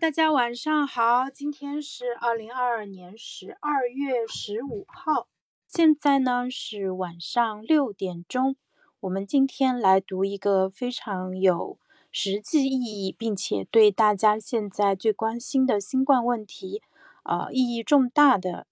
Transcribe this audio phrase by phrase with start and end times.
[0.00, 5.26] 大家晚上好，今天是二零二二年十二月十五号，
[5.66, 8.54] 现在呢是晚上六点钟。
[9.00, 11.80] 我们今天来读一个非常有
[12.12, 16.80] 实际意义，并且对大家现在最关心的新冠问题，
[17.24, 18.68] 呃，意义重大的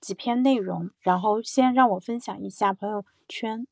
[0.00, 0.90] 几篇内容。
[1.00, 3.66] 然后先让我分享一下朋友圈。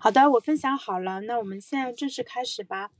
[0.00, 2.90] 好的，我分享好了，那我们现在正式开始吧。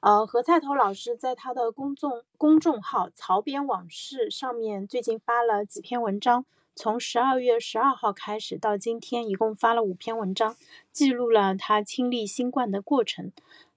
[0.00, 10.56] 呃，何菜头老师在他的公众公众号“曹编往事”上面最近发了几篇文章，从十二月十二号开始到今天，一共发了五篇文章，
[10.90, 13.32] 记录了他亲历新冠的过程。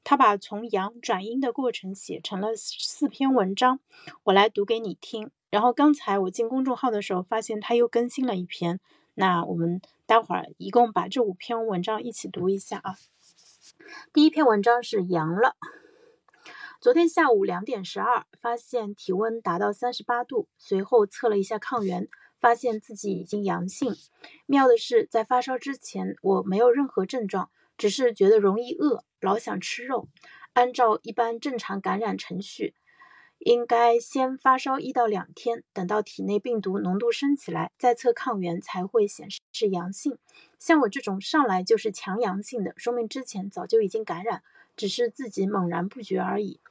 [0.05, 3.79] 他把从阳转阴的过程写成了四篇文章，
[4.23, 5.29] 我来读给你听。
[5.49, 8.79] 然后刚才我进公众号的时候，发现他又更新了一篇。
[9.15, 12.95] 那我们待会儿一共把这五篇文章一起读一下啊。
[14.11, 15.55] 第一篇文章是阳了。
[16.81, 22.09] 昨天下午两点十二，发现体温达到三十八度，随后测了一下抗原，
[22.41, 23.95] 发现自己已经阳性。
[24.45, 30.09] 妙的是，在发烧之前我没有任何症状，只是觉得容易饿，老想吃肉。
[30.51, 32.75] 按照一般正常感染程序。
[33.45, 40.17] 应该先发烧一到两天，等到体内病毒浓度升起来，再测抗原才会显示是阳性。
[40.57, 44.43] 像我这种上来就是强阳性的，说明之前早就已经感染，
[44.77, 46.61] 只是自己猛然不觉而已。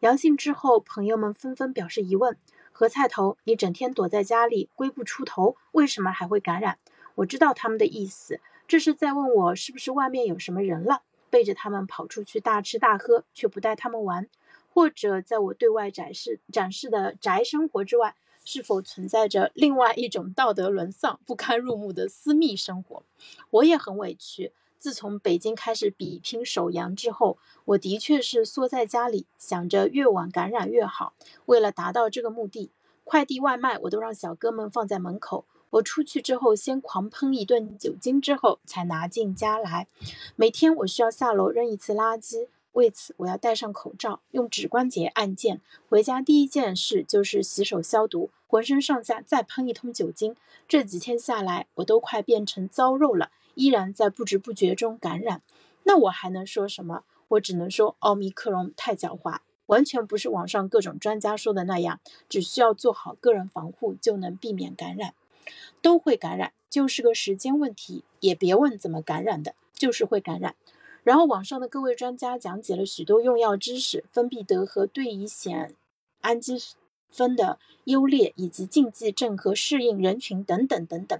[0.00, 2.36] 阳性之后，朋友们纷纷表示疑问：
[2.72, 6.78] 何菜头，你整天躲在家里，龟不出头，为什么还会感染？
[7.14, 14.28] 我知道他们的意思，这是在问我是不是外面有什么人了，背着他们跑出去大吃大喝，却不带他们玩。
[14.78, 23.02] 或者在我对外展示展示的宅生活之外，是否存在着另外一种道德沦丧、不堪入目的私密生活？
[23.50, 24.52] 我也很委屈。
[24.78, 31.12] 自从北京开始比拼首阳之后，我的确是缩在家里，想着越晚感染越好。
[31.46, 32.70] 为了达到这个目的，
[33.02, 35.44] 快递外卖我都让小哥们放在门口。
[35.70, 39.88] 我出去之后，先狂喷一顿酒精，之后才拿进家来。
[40.36, 42.46] 每天我需要下楼扔一次垃圾。
[42.78, 45.60] 为此，我要戴上口罩，用指关节按键。
[45.88, 50.36] 回家第一件事就是洗手消毒，浑身上下再喷一通酒精。
[50.68, 55.42] 这几天下来，我都快变成糟肉了，依然在不知不觉中感染。
[55.82, 57.02] 那我还能说什么？
[57.26, 65.14] 我只能说，奥密克戎太狡猾，完全不是网上各种专家说的那样，只需要做好个人防护就能避免感染。
[65.82, 68.04] 都会感染，就是个时间问题。
[68.20, 70.54] 也别问怎么感染的，就是会感染。
[71.02, 75.70] 然后网上的各位专家讲解了许多用药知识，芬必得和对乙酰
[76.20, 76.60] 氨基
[77.10, 81.18] 酚的优劣，以及禁忌症和适应人群等等等等。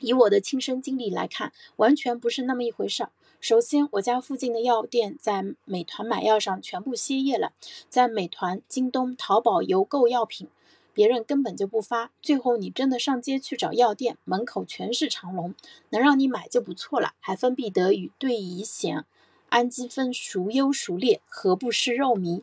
[0.00, 3.10] 以我的亲身经历来看，完全不是那么一回事儿。
[3.38, 7.52] 首先，我家附近的药店在美团买药上全部歇业了，
[7.88, 10.48] 在美团、京东、淘宝邮购药品。
[10.94, 15.54] 别人根本就不发，最后你真的上街去找药店，门口全是长龙，
[15.90, 17.14] 能让你买就不错了。
[17.18, 19.02] 还芬必得与对乙酰
[19.48, 22.42] 氨基酚孰优孰劣，何不是肉糜？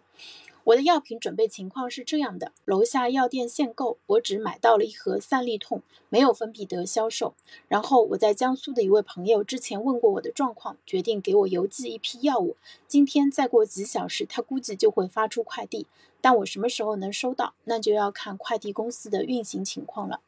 [0.64, 7.34] 我的药品准备情况是这样的：楼下药店限购，我只买到了一盒散利痛，没有芬必得销售。
[7.68, 12.56] 然后我在江苏的一位朋友之前问过我的状况，决定给我邮寄一批药物。
[12.88, 15.88] 今天再过几小时，他估计就会发出快递。
[16.22, 20.22] 但我什么时候能收到，那就要看快递公司的运行情况了。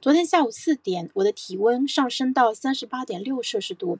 [0.00, 3.98] 昨天下午四点，我的体温上升到三十八点六摄氏度，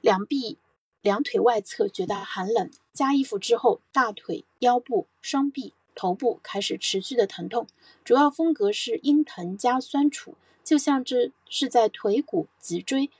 [0.00, 0.58] 两臂、
[1.00, 2.70] 两腿外侧觉得寒冷。
[2.92, 7.66] 加衣服之后，大腿、腰部、双臂、头部开始持续的疼痛，
[8.04, 13.10] 主要风格是阴疼加酸楚，就像这是在腿骨、脊椎、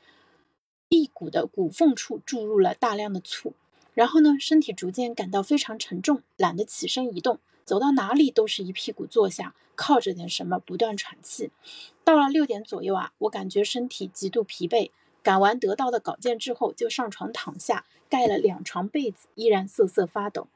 [0.89, 3.55] 臂骨的骨缝处注入了大量的醋。
[3.95, 7.39] 然后呢，身体逐渐感到非常沉重，懒得起身移动。
[7.65, 11.51] 走到哪里都是一屁股坐下，靠着点什么不断喘气。
[12.05, 14.91] 到了六点左右啊，我感觉身体极度疲惫，
[15.23, 20.49] 赶完得到的稿件之后，就上床躺下，盖了两床被子，依然瑟瑟发抖。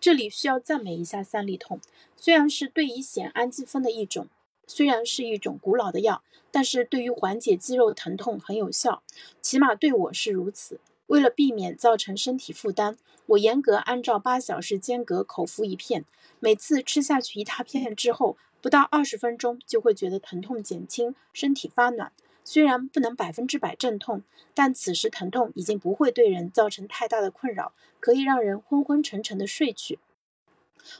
[0.00, 1.80] 这里需要赞美一下三利痛，
[2.16, 4.26] 虽然是对乙酰氨基酚的一种，
[4.66, 9.02] 虽然是一种古老的药，但是对于缓解肌肉疼痛很有效，
[9.40, 10.80] 起码对我是如此。
[11.12, 16.06] 为了避免造成身体负担，我严格按照八小时间隔口服一片。
[16.40, 22.12] 每次吃下去一大片之后，不到二十分钟就会觉得疼痛减轻，身体发暖。
[22.44, 24.22] 虽然不能百分之百镇痛，
[24.54, 29.98] 但此时疼痛已经不会对人造成太大的困扰，可以让人昏昏沉沉的睡去。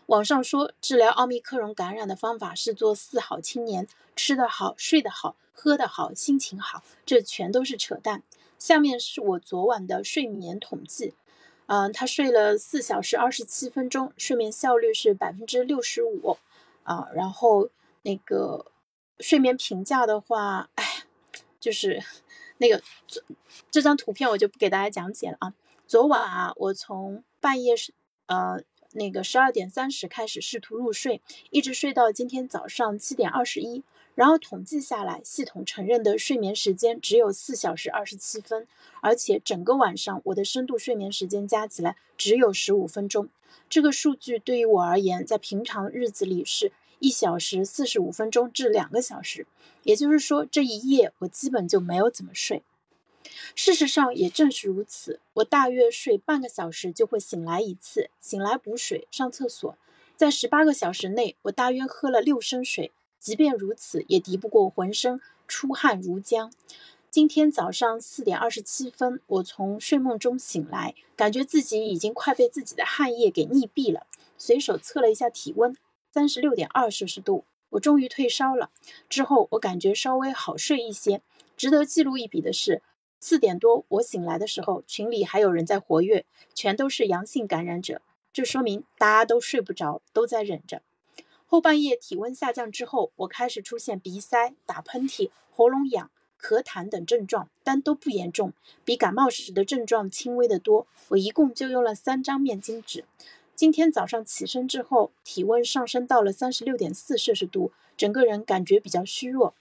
[0.05, 8.23] 网上说治疗奥密克戎感染的方法是做四好青年：吃得好、睡得好、喝得好，心情好，这全都是扯淡。
[8.63, 11.15] 下面是我昨晚的睡眠统计，
[11.67, 16.39] 嗯，他睡了四小时二十七分钟，睡眠效率是百分之六十五，
[16.85, 17.71] 啊，然后
[18.03, 18.67] 那个
[19.19, 20.85] 睡眠评价的话，哎，
[21.59, 22.01] 就是
[22.59, 22.81] 那个
[23.69, 25.55] 这张图片我就不给大家讲解了啊。
[25.89, 27.93] 昨晚啊，我从半夜是
[28.27, 28.63] 呃。
[28.95, 33.83] 那个十二点三十开始试图入睡，一直睡到今天早上七点二十一，
[34.15, 38.67] 然后统计下来，系统承认的睡眠时间只有四小时二十七分，
[39.01, 43.29] 而且整个晚上我的深度睡眠时间加起来只有十五分钟。
[43.69, 49.47] 这个数据对于我而言，在平常日子里是一小时四十五分钟至两个小时，
[49.83, 52.63] 也就是说这一夜我基本就没有怎么睡。
[53.55, 59.77] 事实上也正是如此，我大约睡半个小时就会醒来一次，醒来补水、上厕所。
[60.17, 62.93] 在十八个小时内，我大约喝了六升水，
[63.23, 66.51] 即便如此，也敌不过浑身出汗如浆。
[67.09, 74.09] 今天早上四点二十七分，我从睡梦中醒来，感觉自己已经快被自己的汗液给溺毙了。
[74.37, 75.77] 随手测了一下体温，
[76.11, 78.71] 三十六点二摄氏度，我终于退烧了。
[79.09, 81.23] 之后我感觉稍微好睡一些。
[81.57, 82.83] 值得记录一笔的是。
[83.21, 86.25] 四点多，我醒来的时候，群里还有人在活跃，
[86.55, 88.03] 全都是阳性感染者，
[88.33, 90.83] 这说明大家都睡不着，都在忍着。
[91.53, 96.11] 后半夜体温下降之后，我开始出现鼻塞、打喷嚏、喉咙痒、
[96.41, 98.55] 咳痰等症状，但都不严重，
[98.87, 100.87] 比感冒时的症状轻微的多。
[101.09, 103.05] 我一共就用了三张面巾纸。
[103.55, 109.55] 今天早上起身之后，体温上升到了三十六点四摄氏度，整个人感觉比较虚弱，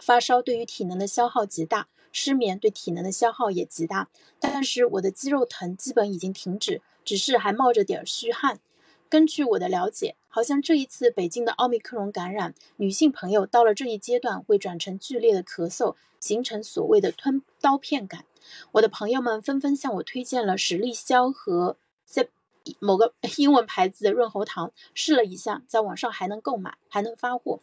[0.00, 1.88] 发烧对于体能的消耗极大。
[2.12, 8.60] 失眠对体能的消耗也极大，但是我的肌肉疼基本已经停止，只是还冒着点虚汗。
[9.08, 18.24] 根据我的了解，好像这一次北京的奥密克戎感染，女性朋友到了这一阶段会转成剧烈的咳嗽，形成所谓的吞刀片感。
[18.72, 22.28] 我的朋友们纷纷向我推荐了史力肖和在
[22.78, 27.60] 某个 英文牌子的润喉糖，试了一下，在网上还能购买，还能发货。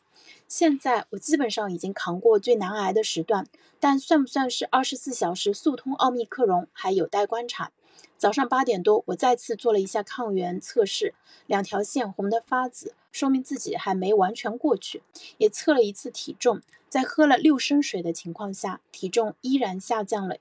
[0.47, 3.47] 现在我基本上已经扛过最难挨的时段，
[3.79, 7.71] 但算不算是二十四小时速通奥密克戎还有待观察。
[8.17, 11.13] 早上八点多，我再次做了一下抗原测试，
[11.47, 15.03] 两条线红的发紫，说明自己还没完全过去。
[15.38, 20.38] 也测了一次体重，在喝了六升水的情况下，体重依然下降了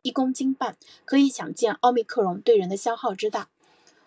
[0.00, 3.48] 一公斤半，可以想见奥密克戎对人的消耗之大。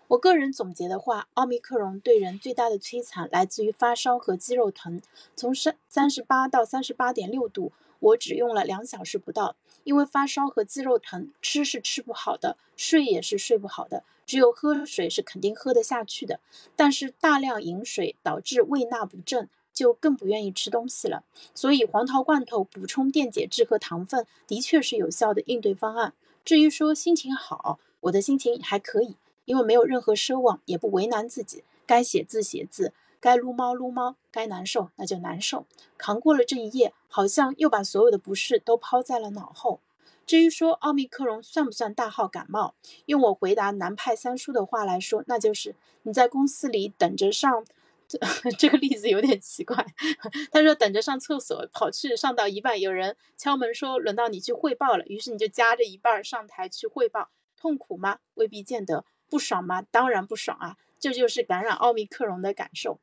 [0.09, 5.01] 我个人总结的话，奥密克戎对人最大的摧残来自于发烧和肌肉疼。
[5.35, 9.55] 从三三十八到三十八点六度，我只用了两小时不到。
[9.83, 16.39] 因为发烧和肌肉疼，吃是吃不好的，睡也是睡不好的，只有喝水是肯定喝得下去的。
[16.75, 21.23] 但是大量饮水导致胃纳不振，就更不愿意吃东西了。
[21.53, 26.13] 所以黄桃罐头补充电解质和糖分的确是有效的应对方案。
[26.43, 29.15] 至于说心情好，我的心情还可以。
[29.45, 32.93] 因为没有任何奢望，也不为难自己，该写字写字，
[33.25, 35.65] 该撸猫撸猫，该难受那就难受，
[35.97, 39.81] 扛过了这一夜，好像又把所有的不适都抛在了脑后。
[40.27, 42.75] 至于说奥密克戎算不算大号感冒，
[43.07, 45.73] 用我回答南派三叔的话来说，那就是
[46.03, 47.65] 你在公司里等着上，
[48.07, 48.19] 这
[48.59, 49.83] 这个例子有点奇怪。
[50.53, 58.19] 他说等着上厕所，跑去上到一半，有人敲门说轮到你去汇报了，于是你就夹着一半上台去汇报，痛苦吗？
[58.35, 59.03] 未必见得。
[59.27, 59.81] 不爽吗？
[59.81, 60.77] 当然不爽啊！
[60.99, 62.99] 这就是感染奥密克戎的感受。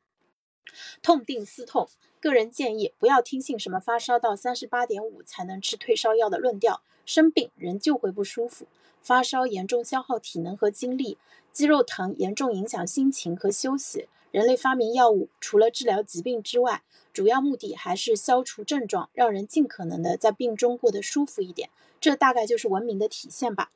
[1.01, 1.89] 痛定思痛，
[2.19, 6.81] 个人建议不要听信什么发烧到三十八点五才能吃退烧药的论调。
[7.05, 8.65] 生病人就会不舒服，
[9.01, 11.17] 发烧严重消耗体能和精力，
[11.51, 14.07] 肌肉疼严重影响心情和休息。
[14.31, 16.81] 人类发明药物除了治疗疾病之外，
[17.13, 21.69] 主要目的还是消除症状，让人尽可能的在病中过得舒服一点。
[22.01, 23.69] 这大概就是文明的体现吧。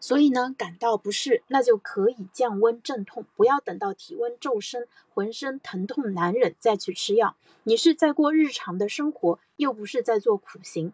[0.00, 7.36] 所以呢，感到不适，那就可以降温镇痛，不要等到体温骤升，浑身疼痛难忍再去吃药。
[7.64, 10.92] 你是在过日常的生活，又不是在做苦行，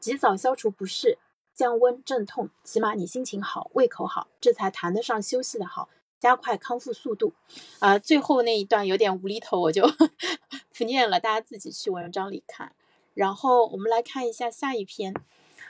[0.00, 1.18] 及早消除不适，
[1.54, 5.88] 降温镇痛，起码你心情好，胃口好，这才谈得上休息的好，
[6.18, 7.32] 加快康复速度。
[7.78, 9.86] 啊，最后那一段有点无厘头，我就
[10.76, 12.72] 不念了，大家自己去文章里看。
[13.14, 15.14] 然后我们来看一下下一篇。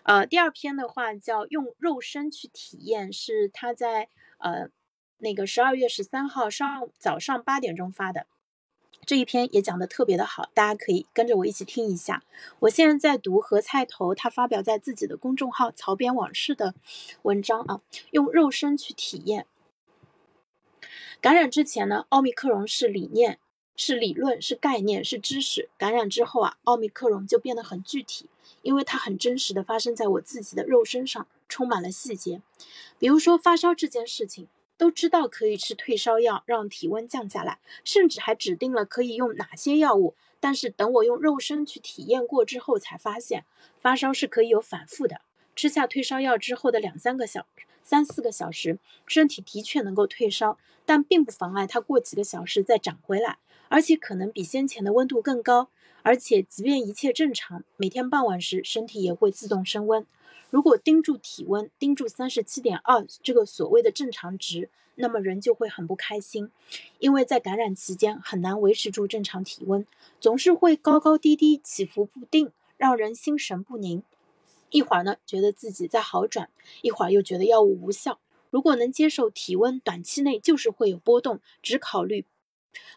[0.03, 4.69] 呃，第二篇的话叫用肉身去体验，是他在呃
[5.19, 8.27] 那个十二月十三号上早上八点钟发的，
[9.05, 12.23] 这一篇也讲的特别的好，大家可以跟着我一起听一下。
[12.61, 16.75] 我现在在读何菜头他发表在自己的公众号“曹编往事”的
[17.23, 17.81] 文章啊，
[18.13, 19.47] 用肉身去体验。
[21.27, 23.41] 感染之前呢，奥密克戎是理念
[23.75, 25.69] 是理论，是概念，是知识。
[25.77, 28.27] 感染之后啊，奥密克戎就变得很具体，
[28.63, 32.43] 因为它很真实的发生在我自己的肉身上，充满了细节。
[33.01, 34.47] 比如说发烧这件事情，
[34.79, 40.15] 都知道可以吃退烧药让体温降下来，甚至还指定了可以用哪些药物。
[40.39, 43.45] 但是等我用肉身去体验过之后，才发现
[43.81, 45.23] 发烧是可以有反复的。
[45.57, 47.49] 吃下退烧药之后的两三个小、
[47.87, 53.39] 三四个小时，身体的确能够退烧，但并不妨碍它过几个小时再长回来。
[53.69, 55.69] 而且可能比先前的温度更高，
[56.03, 60.05] 而且即便一切正常，每天傍晚时身体也会自动升温。
[60.51, 66.51] 如果盯住体温，盯住三十七点二这个所谓的正常值，那么人就会很不开心，
[66.99, 69.87] 因为在感染期间很难维持住正常体温，
[70.19, 74.03] 总是会高高低低、起伏不定，让人心神不宁。
[74.71, 76.51] 一会儿呢觉得自己在好转，
[76.83, 78.21] 一会儿又觉得药物无效。
[78.51, 82.27] 如果能接受体温短期内就是会有波动，只考虑。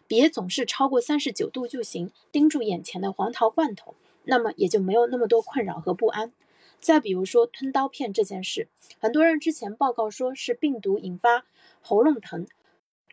[0.06, 6.32] 别总是超过三十九度就行，盯住眼前的黄桃罐头，那么也就没有那么多困扰和不安。
[6.80, 11.46] 再比如说吞刀片这件事，很多人之前报告说是病毒引发
[11.80, 12.46] 喉咙疼，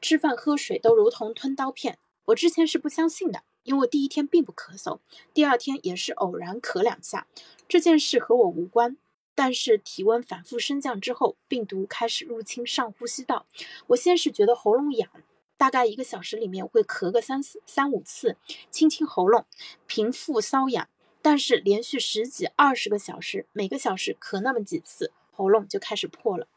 [0.02, 2.00] 吃饭喝水都如同吞刀片。
[2.26, 5.00] 我之前是不相信的，因为第一天并不咳嗽，
[5.34, 7.28] 第二天也是偶然咳两下，
[7.68, 8.96] 这件事和我无关。
[9.36, 13.46] 但是体温反复升降之后，病毒开始入侵上呼吸道，
[13.88, 15.10] 我先是觉得喉咙痒。
[15.58, 18.38] 大概一个小时里面会咳个三四三五次，
[18.72, 19.46] 清清喉咙，
[19.86, 20.88] 平复瘙痒。
[21.22, 26.48] 但是连续十几二十个小时，每个小时咳那么几次，喉咙就开始破了。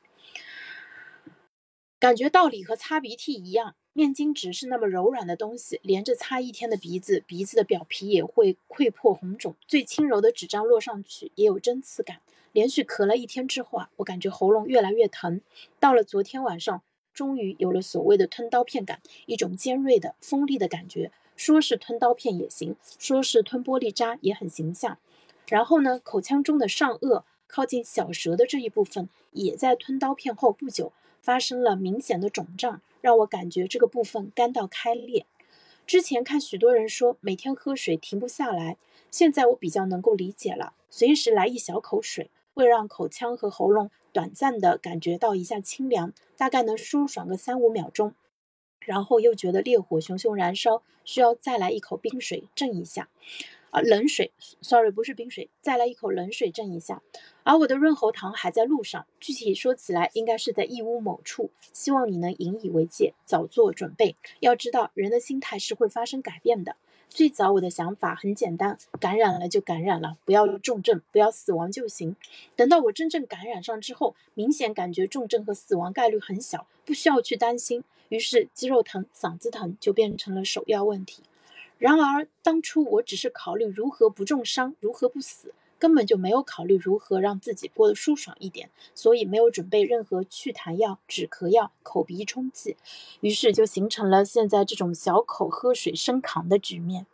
[1.99, 9.55] 感觉道理和擦鼻涕一样，面巾纸是那么柔软的东西，连着擦一天的鼻子，鼻子的表皮也会溃破红肿。
[9.67, 12.21] 最轻柔的纸张落上去也有针刺感。
[12.53, 15.41] 连续咳了一天之后啊，我感觉喉咙越来越疼。
[15.79, 16.83] 到了昨天晚上。
[17.13, 21.11] 终于有了所谓的吞刀片感，一种尖锐的、锋利的感觉。
[21.37, 24.97] 说是吞刀片也行，说是吞玻璃渣也很形象。
[25.49, 35.27] 然后呢，口腔中的上颚靠近小舌的这一部分，也在吞刀片后不久发生了明显的肿胀，让我感觉这个部分干到开裂。
[35.87, 38.77] 之前看许多人说每天喝水停不下来，
[39.11, 42.31] 现在我比较能够理解了，随时来一小口水。
[42.53, 48.13] 会让口腔和喉咙短暂的感觉到一下清凉，大概能舒爽个三五秒钟，
[48.81, 53.09] 然后又觉得烈火熊熊燃烧，需要再来一口冰水镇一下，
[53.71, 57.03] 啊，冷水，sorry，不是冰水，再来一口冷水镇一下。
[57.45, 64.17] 而我的润喉糖还在路上，具体说起来，应该是在义乌某处，希望你能引以为戒，早做准备。
[64.41, 66.77] 要知道，人的心态是会发生改变的。
[67.09, 72.15] 最早我的想法很简单，感染了就感染了，不要重症，不要死亡就行。
[72.55, 77.83] 等到我真正感染上之后，明显感觉重症和死亡概率很小，不需要去担心。
[78.11, 81.23] 于是肌肉疼、嗓子疼就变成了首要问题。
[81.81, 85.53] 然而当初我只是考虑如何不重伤，如何不死。
[85.79, 92.77] 根本就没有考虑如何让自己过得舒爽一点，所以没有准备任何祛痰药、止咳药、口鼻冲剂，
[93.23, 97.07] 于是就形成了现在这种小口喝水生扛的局面。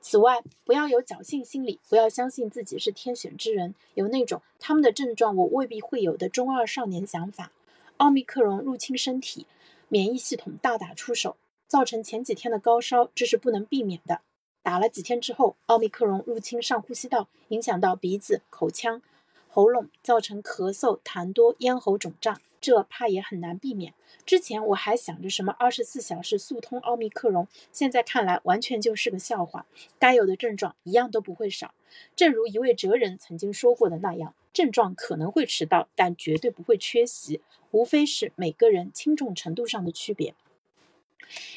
[0.00, 7.52] 此外，不要有侥幸心理，不要相信自己是天选之人，有那种他们的症状我未必会有的中二少年想法。
[7.98, 9.46] 奥密克戎入侵身体，
[9.86, 11.36] 免疫系统大打出手，
[11.68, 14.22] 造成前几天的高烧，这是不能避免的。
[14.62, 19.00] 打了几天之后，奥密克戎入侵上呼吸道，影响到鼻子、口腔、
[19.48, 23.94] 喉咙，造成咳嗽、痰多、咽喉肿胀，这怕也很难避免。
[24.26, 29.66] 之前我还想着什么二十四小时速通奥密克戎，现在看来完全就是个笑话。
[29.98, 31.72] 该有的症状一样都不会少。
[32.16, 40.34] 正如一位哲人曾经说过的那样，症状可能会迟到，但绝对不会缺席，无非是每个人轻重程度上的区别。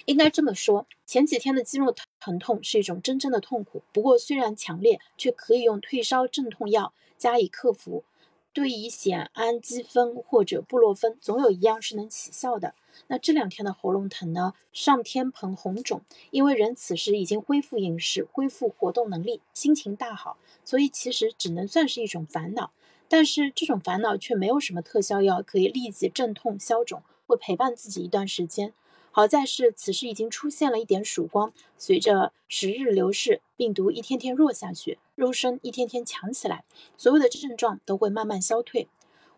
[0.05, 3.83] 应该这么说，前几天的肌肉疼痛是一种真正的痛苦。
[3.91, 8.03] 不过虽然强烈，却可以用退烧镇痛药加以克服。
[8.53, 12.75] 对乙酰氨基酚或者布洛芬，总有一样是能起效的。
[13.07, 14.53] 那这两天的喉咙疼呢？
[14.73, 16.01] 上天棚红肿，
[16.31, 22.71] 因为人此时已经恢复饮食、恢复活动能力，心情大好，所以其实只能算是一种烦恼。
[23.07, 28.73] 但是这种烦恼却没有什么特效药可以立即镇痛消肿，会陪伴自己一段时间。
[29.13, 36.63] 好在是此时已经出现了一点曙光，随着时日流逝，病毒一天天弱下去，肉身一天天强起来，
[36.97, 38.87] 所有的症状都会慢慢消退。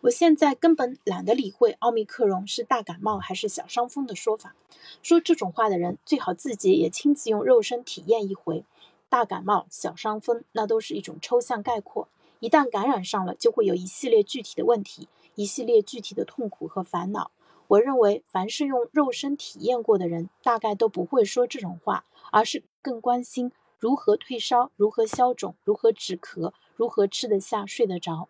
[0.02, 4.54] 我现在根本懒得理会奥密克戎是大感冒还是小伤风的说法，
[5.02, 8.64] 说这种话的人最好自己也亲自用肉身体验一回。
[9.10, 17.32] 大感冒、小伤风，那都是一种抽象概括，一旦感染上了，就会有一系列具体的问题，一系列具体的痛苦和烦恼。
[17.68, 28.30] 我认为，凡是用肉身体验过的人，大概都不会说这种话，而是更关心如何退烧、如何消肿、如何止咳、如何吃得下、睡得着。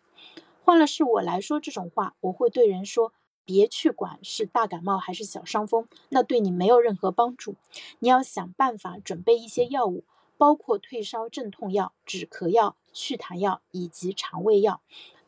[0.63, 3.11] 换了是我来说这种话，我会对人说：
[3.43, 7.55] 别去管是大感冒还是小伤风，那对你没有任何帮助。
[7.99, 10.05] 你要想办法准备一些药物，
[10.37, 14.81] 包括退烧镇痛药、止咳药、祛痰药以及肠胃药。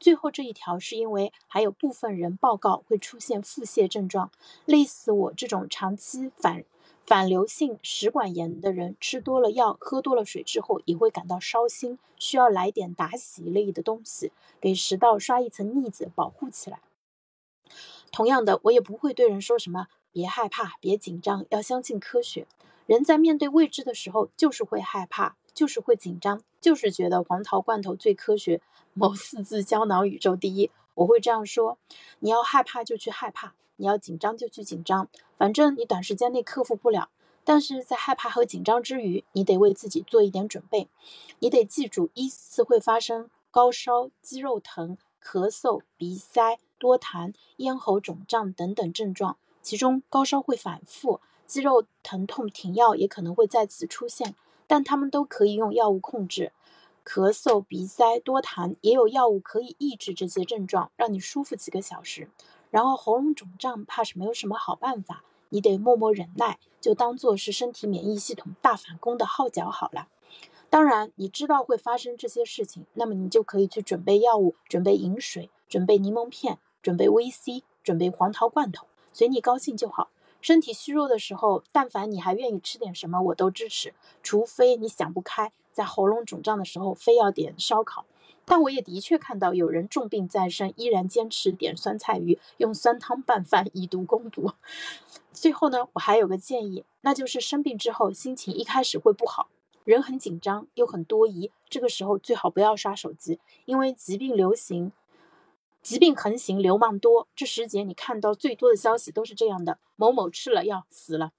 [0.06, 4.30] 最后这一条是因为还有部分人报告会出现腹泻症状，
[4.66, 6.64] 类似我这种长期反
[7.08, 14.32] 反流性食管炎的人，吃多了药、喝多了水之后也会感到烧心，需要来点打洗类的东西，
[14.62, 16.82] 给食道刷一层腻子，保护起来。
[18.12, 22.46] 同样的，我也不会对人说什么别害怕、别紧张，要相信科学。
[22.86, 28.62] 人在面对未知的时候，就是会害怕，就是会紧张，就是觉得黄桃罐头最科学。
[28.94, 31.78] 某四字胶囊宇宙第一，我会这样说：
[32.20, 37.10] 你要害怕就去害怕，你要紧张就去紧张，反正你短时间内克服不了。
[37.44, 40.88] 但是在害怕和紧张之余，你得为自己做一点准备。
[41.40, 49.38] 你得记住，依次会发生高烧、肌肉疼、咳嗽、鼻塞、多痰、咽喉肿胀等等症状。
[49.62, 54.36] 其中高烧会反复，肌肉疼痛停药也可能会再次出现，
[54.68, 56.52] 但他们都可以用药物控制。
[57.04, 62.30] 咳嗽、鼻塞、多痰，也有药物可以抑制这些症状，让你舒服几个小时。
[62.72, 70.08] 然后喉咙肿胀，怕是没有什么好办法，你得默默忍耐，就当做是身体免疫系统大反攻的号角好了。
[70.68, 80.10] 当然，你知道会发生这些事情，那么你就可以去准备药物，准备饮水，准备柠檬片，准备 VC，准备黄桃罐头，随你高兴就好。
[80.46, 85.52] 身体虚弱的时候，但凡你还愿意吃点什么，我都支持，除非你想不开。
[85.74, 88.06] 在喉咙肿胀的时候，非要点烧烤，
[88.46, 94.52] 但我也的确看到有人重病在身，依然坚持点酸菜鱼，用酸汤拌饭以毒攻毒。
[95.34, 99.48] 最后呢，我还有个建议，那就是生病之后心情一开始会不好，
[99.84, 104.92] 人很紧张又很多疑，这个时候最好不要刷手机，因为疾病流行，
[105.86, 107.28] 疾病横行，流氓多。
[107.36, 111.32] 这时节你看到最多的消息都是这样的：某某吃了药死了，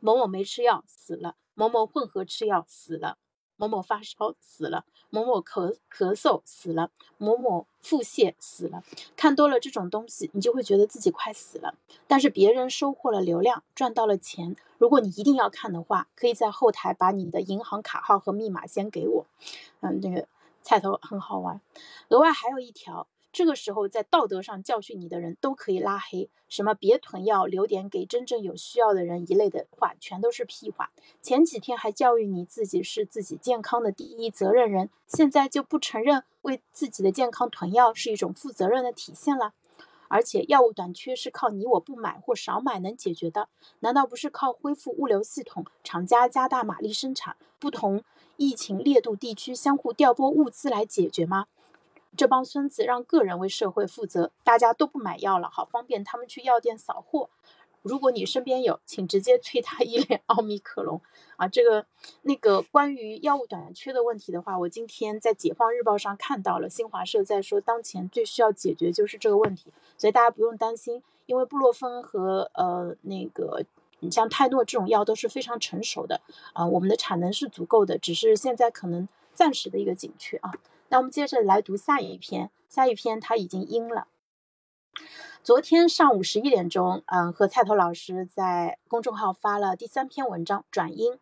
[0.00, 3.18] 某某没吃药死了，某某混合吃药死了。
[3.58, 8.82] 某某发烧死了，某某咳咳嗽死了，某某腹泻死了。
[9.14, 11.74] 看多了这种东西，你就会觉得自己快死了。
[12.06, 14.56] 但是别人收获了流量，赚到了钱。
[14.78, 19.26] 如果你一定要看的话，可以在后台把你的银行卡号和密码先给我。
[19.80, 20.26] 嗯，那个
[20.62, 21.60] 菜头很好玩。
[22.08, 23.06] 额外还有一条。
[23.36, 30.90] 这个时候，在道德上教训你的人都可以拉黑，什么别囤药，留点给真正有需要的人一类的话，全都是屁话。
[31.20, 39.52] 前几天还教育你自己是自己健康的第一责任人，现在就不承认为自己的健康囤药是一种负责任的体现了。
[40.08, 48.02] 而且药物短缺是靠你我不买或少买能解决的，难道不是靠恢复物流系统、厂家加大马力生产、不同
[48.38, 51.48] 疫情烈度地区相互调拨物资来解决吗？
[52.16, 57.28] 这帮孙子让个人为社会负责，大家都不买药了，好方便他们去药店扫货。
[57.82, 61.00] 如果你身边有，请直接催他一脸奥密克戎
[61.36, 61.46] 啊！
[61.46, 61.86] 这个
[62.22, 73.62] 那个关于药物短缺的问题的话，我今天在解放日报上看到了，新华社在说，当前最需要解决就是这个问题，所以大家不用担心，因为布洛芬和呃那个
[74.00, 76.20] 你像泰诺这种药都是非常成熟的
[76.54, 80.52] 啊，我们的产能是足够的，只是现在可能暂时的一个紧缺啊。
[80.88, 84.08] 那我们接着来读下一篇，下一篇它已经阴了。
[85.42, 91.18] 昨天上午十一点钟，嗯，和菜头老师在公众号发了第三篇文章，转阴。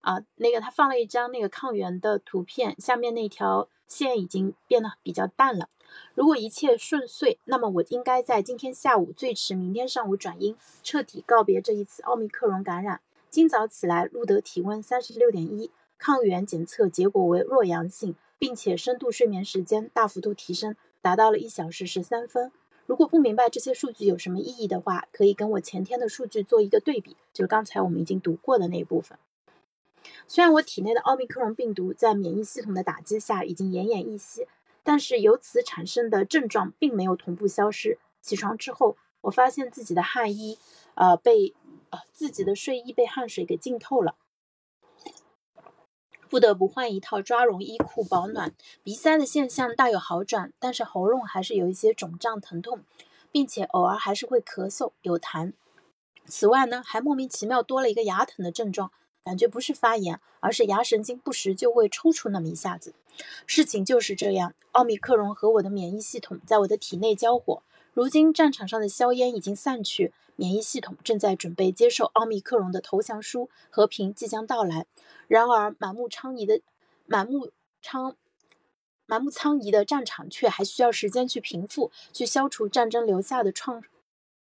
[0.00, 5.68] 啊，那个他放了一张那个抗原的图片，下面那条线已经变得比较淡了。
[6.14, 13.00] 如果一切顺遂，那么我应该在今天下午，最迟明天上午转阴，彻底告别这一次奥密克戎感染。
[13.30, 15.70] 今早起来录得体温三十六点一。
[15.98, 22.52] 抗原检测结果为弱阳性，并且深度睡眠时间大幅度提升，达到了一小时十三分。
[22.86, 29.18] 如果不明白这些数据有什么意义的话，可以跟我前天的数据做一个对比，就是刚才我们已经读过的那一部分。
[30.28, 34.46] 虽然我体内的奥密克戎病毒在免疫系统的打击下已经奄奄一息，
[34.82, 37.98] 但是由此产生的症状并没有同步消失。
[38.20, 40.58] 起床之后，我发现自己的汗衣，
[40.94, 41.54] 呃，被
[41.88, 44.14] 呃自己的睡衣被汗水给浸透了。
[46.34, 52.80] 不得不换一套抓绒衣裤保暖，鼻塞的现象大有好转，但是喉咙还是有一些肿胀疼痛，
[53.30, 55.52] 并且偶尔还是会咳嗽有痰。
[56.26, 58.90] 此外呢，还莫名其妙多了一个牙疼的症状，
[59.22, 62.94] 感觉不是发炎，而是牙神经不时就会抽搐那么一下子。
[63.46, 67.62] 事情就是这样，奥密克戎和我的免疫系统在我的体内交火，
[67.94, 74.86] 如今战场上的硝烟已经散去，免疫系统正在准备接受奥密克戎的投降书，和平即将到来。
[75.28, 76.60] 然而，满目疮痍的
[77.06, 78.16] 满目疮
[79.06, 83.84] 满目疮痍的战场却还需要时间去平复，去消除战争留下的创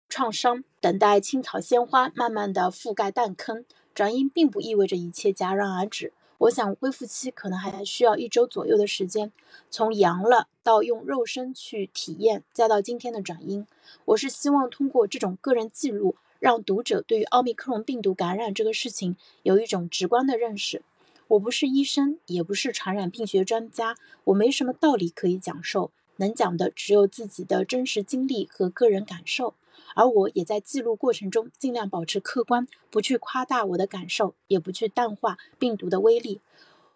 [0.09, 3.67] 创伤，等待青草鲜花慢慢的覆盖弹坑。
[3.95, 6.15] 转阴并不意味着一切戛然而止。
[6.43, 9.31] 我想恢复期可能还需要一周左右的时间，
[9.71, 13.65] 从阳了到用肉身去体验，再到今天的转阴。
[14.07, 20.83] 我是希望通过这种个人记录，让读者对于奥密克戎病毒感染这个事情有一种直观的认识。
[21.29, 29.55] 我不是医生，也不是传染病学专家，我没什么道理可以讲授，能讲的只有自己的真实经历和个人感受。
[29.95, 36.41] 而我也在记录过程中尽量保持客观，不去夸大我的感受，也不去淡化病毒的威力。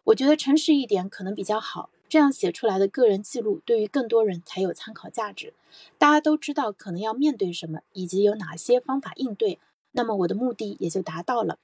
[0.04, 5.52] 我觉得诚实一点可能比较好，这样写出来的个人记录对于更多人才有参考价值。
[5.98, 9.58] 大家都知道可能要面对什么，以及有哪些方法应对，
[9.92, 11.58] 那么我的目的也就达到了。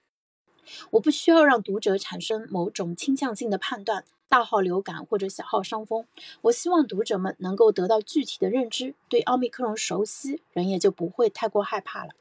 [0.90, 4.04] 我不需要让读者产生某种倾向性的判断。
[4.32, 6.06] 大号流感或者小号伤风，
[6.40, 12.14] 我希望读者们能够得到具体的认知，对奥密克戎熟悉，人也就不会太过害怕了。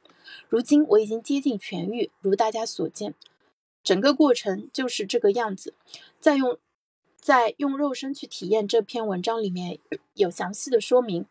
[0.50, 3.14] 如今我已经接近痊愈，如大家所见，
[3.82, 5.74] 整个过程就是这个样子。
[6.20, 6.58] 再用
[7.16, 9.80] 再用肉身去体验这篇文章里面
[10.16, 11.26] 有详细的说明，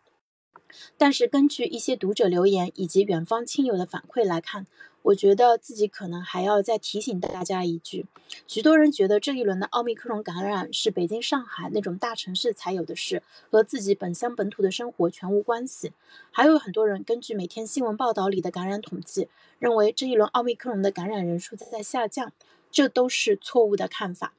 [0.97, 4.67] 但是根据一些读者留言以及远方亲友的反馈来看。
[5.03, 8.05] 我觉得自己可能还要再提醒大家一句：
[8.47, 15.93] 许多人觉得这一轮的奥密克戎感染是北京、上海那种大城市才有的事，和自己本乡本土的生活全无关系。
[16.31, 19.29] 还有很多人根据每天新闻报道里的感染统计，
[19.59, 22.35] 认为这一轮奥密克戎的感染人数在下降，
[22.71, 24.35] 这都是错误的看法。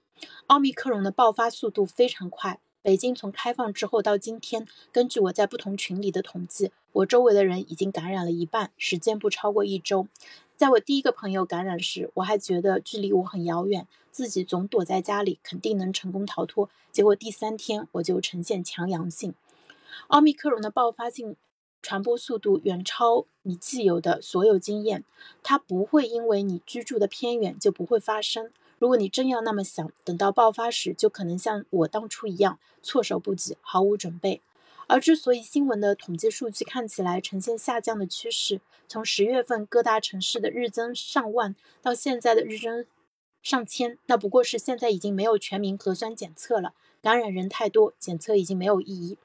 [0.45, 2.59] 奥密克戎的爆发速度非常快。
[2.83, 10.07] 北京从开放之后到今天，根据我在不同群里的统计，我周围的人已经感染了一半，时间不超过一周。
[10.55, 16.71] 在我第一个朋友感染时，我还觉得距离我很遥远，自己总躲在家里，肯定能成功逃脱。
[16.91, 19.35] 结果第三天我就呈现强阳性。
[20.07, 21.35] 奥密克戎的爆发性、
[21.83, 25.03] 传播速度远超你既有的所有经验，
[25.43, 28.51] 它不会因为你居住的偏远就不会发生。
[28.81, 34.41] 如果你真要那么想，等到爆发时，就可能像我当初一样措手不及，毫无准备。
[34.87, 42.83] 而之所以新闻的统计数据看起来呈现下降的趋势，从十月份各大城市的日增上万，到现在的日增
[43.43, 49.19] 上千，那不过是现在已经没有全民核酸检测了，感染人太多，检测已经没有意义。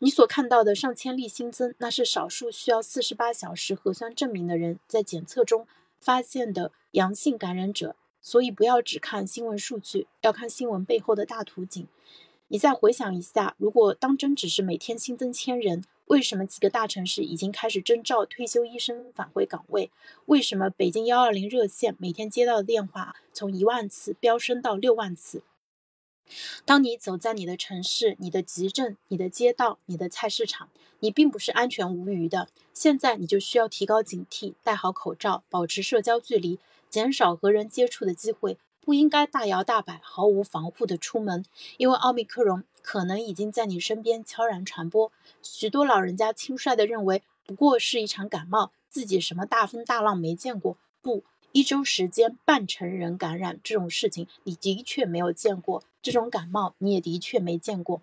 [0.00, 5.66] 你所看到的上千例新增，那是少数需要四十八小时核酸证明的人在检测中
[5.98, 7.96] 发现的阳性感染者。
[8.26, 11.86] 所以不要只看新闻数据，要看新闻背后的大图景。
[12.48, 19.92] 你再回想一下，如果当真只是每天新增千人，为什么几个大城市已经开始征召退休医生返回岗位？
[20.24, 25.44] 为什么北京幺二零热线每天接到的电话从一万次飙升到六万次？
[26.64, 32.48] 当你走在你的城市、你的集镇、你的街道、你的菜市场，你并不是安全无虞的。
[32.74, 36.58] 现在你就需要提高警惕，戴好口罩，保持社交距离。
[36.88, 41.44] 减少和人接触的机会，不应该大摇大摆、毫无防护的出门，
[41.76, 45.10] 因为奥密克戎可能已经在你身边悄然传播。
[45.42, 50.76] 许多老人家轻率地认为，不过是一场感冒，自己什么大风大浪没见过。
[51.02, 58.02] 不，一周时间半成人感染这种事情，你的确没有见过；这种感冒你也的确没见过。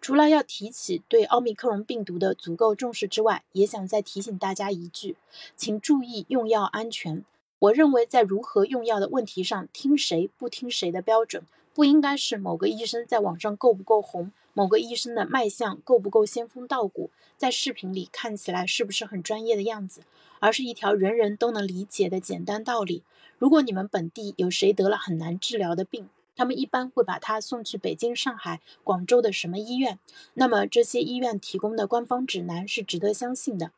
[0.00, 5.16] 除了要提起对奥密克戎病毒的足够重视之外，也想再提醒大家一句，
[5.56, 7.24] 请注意用药安全。
[7.60, 11.42] 我认为，在如何用药的问题上，听谁不听谁的标准，
[11.74, 20.00] 不应该是某个医生在网上够不够红，某个医生的脉象够不够仙风道骨，在视频里看起来是不是很专业的样子，
[20.38, 23.02] 而是一条人人都能理解的简单道理。
[23.38, 29.98] 如果你们本地有谁得了很难治疗的病，他们一般会把他送去北京、上海、广州的什么医院，
[30.32, 33.72] 那么这些医院提供的官方指南是值得相信的。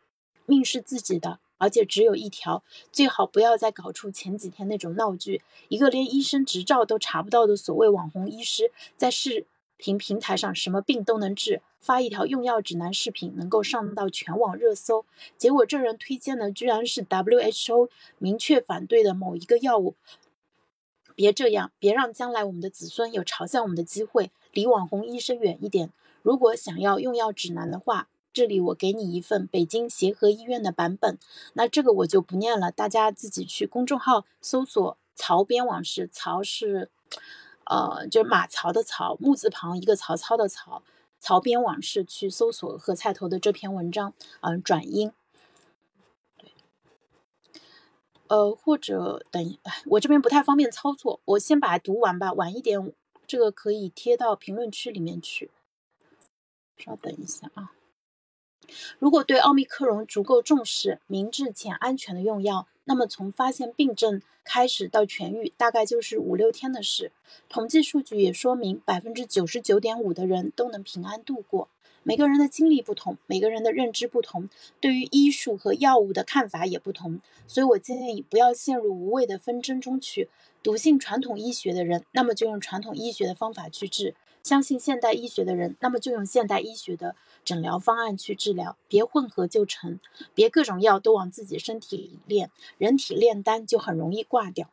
[0.47, 1.41] 命是自己的。
[1.63, 5.43] 而且只有一条，最好不要再搞出前几天那种闹剧。
[5.69, 9.47] 一个连医生执照都查不到的所谓网红医师，在视
[9.77, 15.07] 频平台上什么病都能治，发一条用药指南视频能够上到全网热搜。
[15.39, 19.95] 结果这人推荐的居然是 WHO 明确反对的某一个药物。
[21.15, 24.33] 别这样，别让将来我们的子孙有嘲笑我们的机会。
[24.53, 25.91] 离网红医生远一点。
[26.23, 28.09] 如果想要用药指南的话。
[28.33, 31.19] 这里我给你一份北京协和医院的版本，
[31.53, 36.91] 那这个我就不念了，大家自己去公众号搜索“曹编往事”，曹是，
[37.67, 40.83] 呃，就是马槽的曹，木字旁一个曹操的曹，
[41.21, 45.13] 曹编往事去搜索何菜头的这篇文章，嗯，转音。
[48.29, 52.33] 呃，或者等，我这边不太方便操作，我先把它读完吧。
[52.33, 52.95] 晚一点，
[53.27, 55.51] 这个可以贴到评论区里面去。
[56.79, 57.73] 稍等一下啊。
[58.99, 67.13] 如果对奥密克戎足够重视，明智且安全的用药，那么从发现病症开始到痊愈，大概就是五六天的事。
[67.49, 71.69] 统计数据也说明，百分之九十九点五的人都能平安度过。
[72.05, 74.49] 每个人的经历不同，每个人的认知不同，
[74.81, 80.29] 对于医术和药物的看法也不同，所以我建议不要陷入无谓的纷争中去。
[80.65, 88.77] 笃信传统医学的人，那么就用传统医学的方法去治；相信现代医学的人，那么就用现代医学的诊疗方案去治疗。
[88.89, 90.01] 别混合就成，
[90.35, 94.69] 别各种药都往自己身体里炼，人体炼丹就很容易挂掉。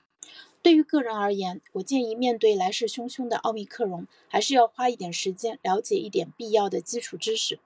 [0.62, 7.60] 对于个人而言，我建议面对来势汹汹的奥密克戎，还是要花一点时间了解一点必要的基础知识。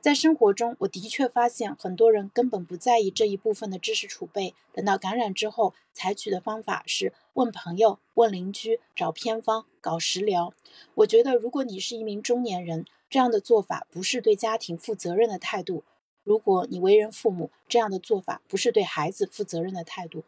[0.00, 4.54] 在生活中，我的确发现很多人根本不在意这一部分的知识储备。
[4.72, 10.54] 等到感染之后，采取的方法是问朋友、问邻居、找偏方、搞食疗。
[10.94, 15.82] 我觉得，如果你是一名中年人，这样的做法不是对家庭负责任的态度；
[16.24, 20.24] 如果你为人父母，这样的做法不是对孩子负责任的态度。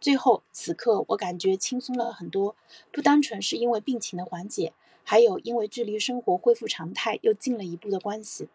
[0.00, 2.54] 最后，此刻我感觉轻松了很多，
[2.92, 4.72] 不单纯是因为病情的缓解，
[5.04, 8.48] 还有因为距离生活恢复常态又近了一步的关系。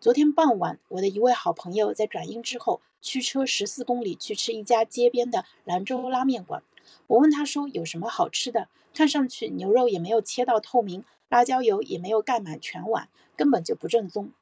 [0.00, 6.62] 昨天傍晚，我的一位好朋友在转阴之后，驱车十四公里去吃一家街边的兰州拉面馆。
[7.06, 14.32] 我问他说有什么好吃的，看上去牛肉也没有切到透明，辣椒油也没有盖满全碗，根本就不正宗。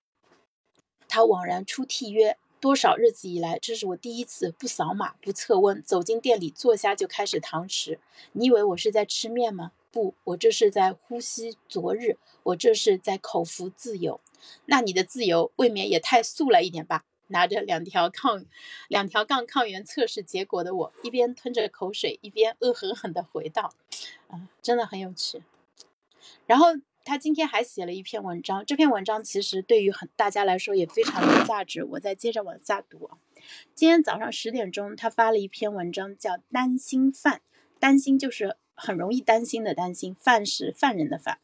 [1.07, 2.39] 他惘然出涕曰。
[2.67, 8.01] 多少日子以来，这是我第一次不扫码、不测温，走进店里坐下就开始堂食。
[8.33, 9.71] 你以为我是在吃面吗？
[9.93, 14.21] 不，我这是在呼吸昨日，我这是在口服自由。
[14.65, 17.05] 那你的自由未免也太素了一点吧？
[17.29, 18.45] 拿着两条抗
[18.89, 23.73] 两条杠抗原测试结果的我，一边吞着口水，一边恶狠狠地回道
[24.27, 25.41] ：“啊，真的很有趣。”
[26.49, 26.67] 然后。
[27.07, 31.85] 他今天还写了一篇文章，这篇文章其实对于很大家来说也非常有价值。
[31.85, 33.19] 我再接着往下读啊。
[33.77, 37.43] 今天早上十点钟，他发了一篇文章，叫“担心犯”，
[37.79, 41.39] 担心就是很容易担心的担心，犯是犯人的犯。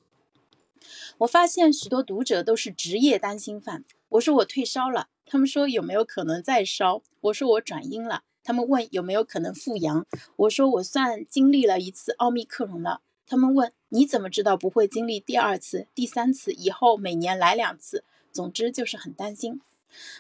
[1.19, 3.85] 我发现许多读者都是职业担心犯。
[4.09, 7.03] 我说我退烧了，他们说有没有可能再烧？
[7.21, 10.05] 我说我转阴了，他们问有没有可能复阳？
[10.35, 13.01] 我说我算经历了一次奥密克戎了。
[13.33, 18.05] 他们问你怎么知道不会经历第二次、第三次，以后每年来两次？
[18.31, 19.63] 总之就是很担心。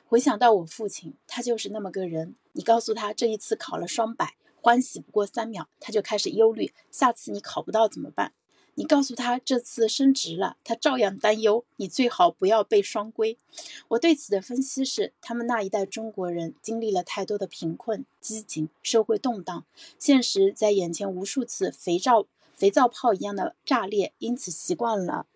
[0.07, 2.35] 回想到我父亲，他就是那么个人。
[2.53, 8.33] 你告诉他这一次考了双百，欢喜不过三秒，他就开始忧虑，下次你考不到怎么办？
[8.77, 13.37] 你告诉他这次升职了，他照样担忧，你最好不要被双规。
[13.89, 19.67] 我对此的分析是，他们那一代中国人经历了太多的贫困、激情、社会动荡，
[19.99, 22.27] 现实在眼前无数次肥皂。
[22.63, 25.27] 肥皂泡一样的炸裂，因此习惯了，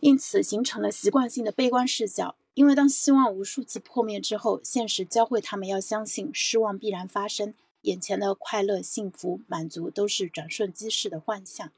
[0.00, 2.34] 因此形成了习惯性的悲观视角。
[2.54, 11.72] 因为当希望无数次破灭之后，现实教会他们要相信失望必然发生，眼前的快乐、幸福、满足都是转瞬即逝的幻象。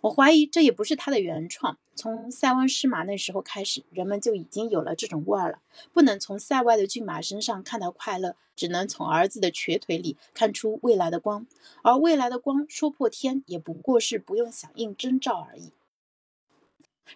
[0.00, 1.78] 我怀疑这也不是他的原创。
[1.94, 5.58] 从塞翁失马那时候开始，人们就已经有了这种味儿了。
[5.92, 11.46] 不能从塞外的骏马身上看到快乐，只能从儿子的瘸腿里看出未来的光。
[11.82, 15.72] 而未来的光说破天，也不过是不用响应征兆而已。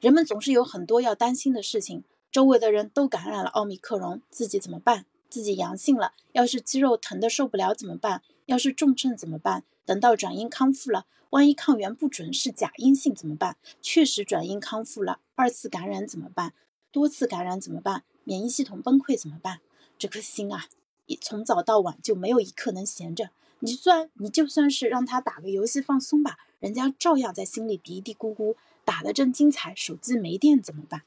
[0.01, 2.05] 人们总是有很多要担心的事情。
[2.31, 5.07] 周围的人都感染了奥密克戎，自己怎么办？
[5.35, 8.23] 自己阳性了，要是肌肉疼得受不了怎么办？
[8.47, 9.65] 要是重症怎么办？
[9.85, 13.57] 等到转阴康复了，万一抗原不准是假阴性怎么办？
[13.83, 16.53] 确实转阴康复了，二次感染怎么办？
[16.93, 18.05] 多次感染怎么办？
[18.23, 19.59] 免疫系统崩溃怎么办？
[19.99, 20.67] 这颗心啊，
[21.07, 23.31] 一从早到晚就没有一刻能闲着。
[23.59, 28.55] 你算你就算是让他打个游戏放松吧，人家照样在心里嘀嘀咕咕。
[28.85, 31.03] 打得正精彩，手机没电怎么办？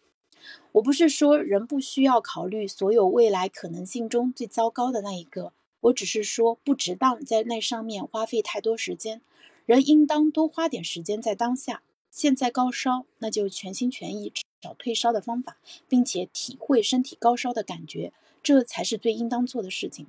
[0.78, 5.52] 我不是说人不需要考虑所有未来可能性中最糟糕的那一个。
[5.80, 9.22] 我只是说，不值当在那上面花费太多时间，
[9.66, 11.82] 人应当多花点时间在当下。
[12.12, 18.14] 现在高烧，那就全心全意找退烧的方法，并且体会身体高烧的感觉，
[18.44, 20.06] 这才是最应当做的事情。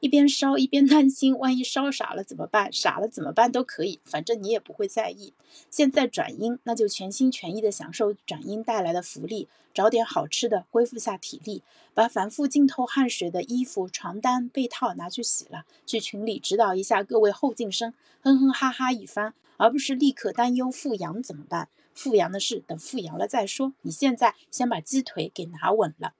[0.00, 2.72] 一边烧一边担心，万一烧傻了怎么办？
[2.72, 5.32] 傻了怎么办都可以，反正你也不会在意。
[5.70, 11.62] 现在转阴，那就全心全意的享受转阴带来的福利，找点好吃的，恢复下体力，
[11.94, 21.68] 把反复浸透汗水的衣服、床单、被套拿去洗了，去群里指导一下各位后进生，哼哼哈哈一番，而不是立刻担忧复阳怎么办？
[21.92, 26.14] 复阳的事等复阳了再说，你现在先把鸡腿给拿稳了。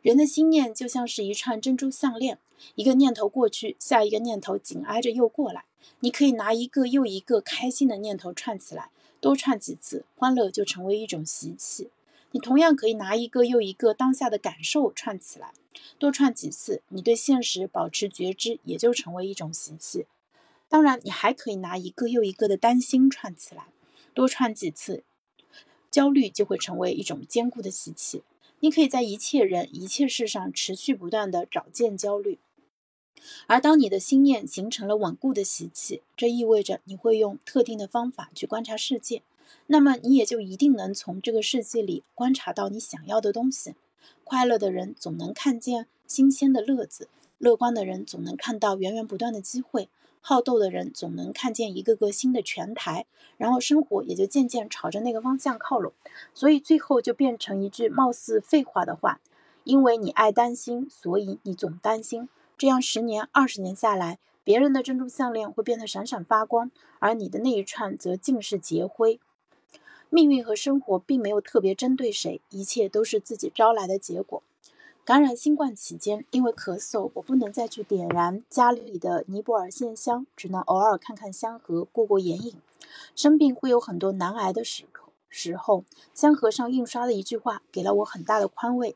[0.00, 2.38] 人的心念就像是一串珍珠项链，
[2.74, 5.64] 一个念头过去，下一个念头紧挨着又过来。
[6.00, 11.90] 你可以拿一个又一个开心的念头串起来，多串几次，欢乐就成为一种习气。
[12.30, 15.52] 你同样可以拿一个又一个当下的感受串起来，
[15.98, 20.06] 多串几次，你对现实保持觉知也就成为一种习气。
[20.68, 23.66] 当然，你还可以拿一个又一个的担心串起来，
[24.14, 25.04] 多串几次，
[25.90, 28.22] 焦虑就会成为一种坚固的习气。
[28.60, 32.38] 你可以在一切人、一切事上持续不断的找见焦虑，
[33.46, 39.22] 而当你的心念形成了稳固的习气，这意味着你会用特定的方法去观察世界，
[39.66, 43.74] 那么你也就一定能从这个世界里观察到你想要的东西。
[44.24, 47.08] 快乐的人总能看见新鲜的乐子，
[47.38, 49.88] 乐观的人总能看到源源不断的机会。
[50.24, 53.06] 好斗的人总能看见一个个新的拳台，
[53.36, 55.92] 然后生活也就渐渐朝着那个方向靠拢，
[56.32, 59.20] 所以最后就变成一句貌似废话的话：
[59.64, 62.28] 因为你爱担心，所以你总担心。
[62.62, 66.70] 这样十年、二十年下来，别人的珍珠项链会变得闪闪发光，
[67.00, 69.18] 而你的那一串则尽是劫灰。
[70.10, 74.44] 命运和生活并没有特别针对谁，一切都是自己招来的结果。
[75.04, 82.54] 感染新冠期间，因为咳嗽，我不能再去点燃家里的尼泊尔线香，只能偶尔看看香盒，过过眼瘾。
[83.16, 84.84] 生病会有很多难挨的时，
[85.28, 88.94] 时候香盒上印刷的一句话给了我很大的宽慰。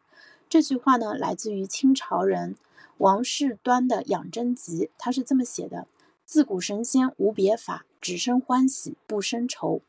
[0.48, 2.55] 这句话呢，来自于清朝人
[2.98, 5.87] 王士端的《养真集》，他是这么写的
[6.24, 9.82] ：“自古神仙无别法，只生欢喜不生愁。”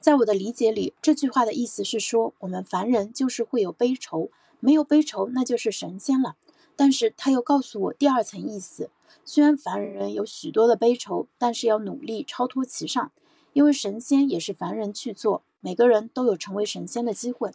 [0.00, 4.30] 在我的理解里，这句话的意思是说，我们凡人就是会有悲愁。
[4.60, 6.36] 没有悲愁，那就是神仙了。
[6.74, 8.90] 但是他又告诉我第二层意思：
[9.24, 13.12] 虽然凡人有许多的悲愁，但是要努力超脱其上，
[13.52, 17.52] 因为神仙也是凡人去做，每个人都有成为神仙的机会。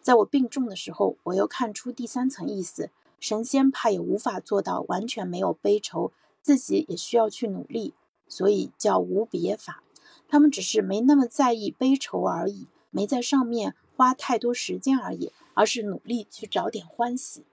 [0.00, 7.94] 在我病重的时候，我又看出第三层意思：神仙怕也无法做到完全没有悲愁，自己也需要去努力，
[8.28, 9.82] 所以叫无别法。
[10.28, 15.32] 他们只是没那么在意悲愁而已，没在上面花太多时间而已。
[15.58, 17.46] 而是努力去找点欢喜。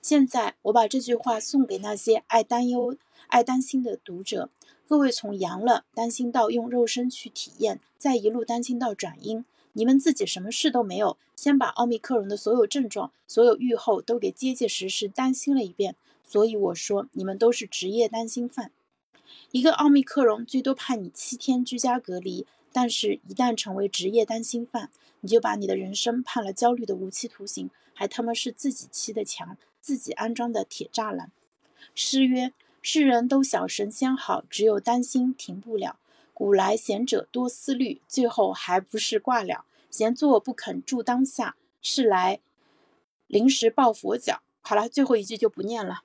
[0.00, 4.48] 现在我把这句话送给那些爱担忧、爱担心的读者。
[4.88, 15.94] 各位从阳了担心到用肉身去体验，再一路担心到转阴，你们自己什么事都没有，先把奥密克戎的所有症状、所有预后都给结结实实担心了一遍。
[16.24, 18.72] 所以我说，你们都是职业担心犯。
[19.50, 24.90] 一个奥密克戎最多判你七天居家隔离，但是一旦成为职业担心犯。
[25.20, 31.32] 你就把你的人生判了焦虑的无期徒刑，还他妈是自己砌的墙，自己安装的铁栅栏。
[31.94, 35.98] 诗曰：“世人都晓神仙好，只有担心停不了。
[36.34, 39.64] 古来贤者多思虑，最后还不是挂了。
[39.88, 42.40] 闲坐不肯住当下，是来
[43.28, 46.02] 临时抱佛脚。”好了，最后一句就不念了。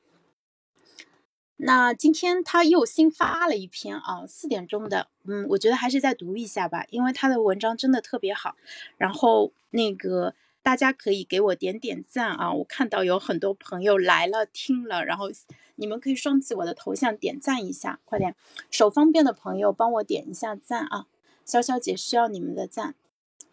[1.61, 8.55] 那今天他又新发了一篇啊，四点钟的，嗯，我觉得还是再读一下吧，因为他的文章真的特别好。
[8.97, 15.27] 然后那个大家可以给我点点赞啊，我看到有很多朋友来了听了，然后
[15.75, 18.35] 你们可以双击我的头像点赞一下，快点，
[18.69, 21.07] 手方便的朋友帮我点一下赞啊，
[21.45, 22.95] 潇潇姐需要你们的赞，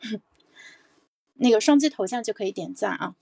[1.34, 3.14] 那个双击头像就可以点赞啊。